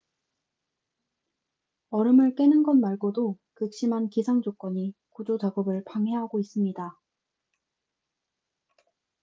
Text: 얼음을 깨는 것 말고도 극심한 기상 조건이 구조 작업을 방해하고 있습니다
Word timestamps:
얼음을 1.91 2.33
깨는 2.33 2.63
것 2.63 2.75
말고도 2.75 3.37
극심한 3.53 4.09
기상 4.09 4.41
조건이 4.41 4.95
구조 5.11 5.37
작업을 5.37 5.83
방해하고 5.85 6.39
있습니다 6.39 6.99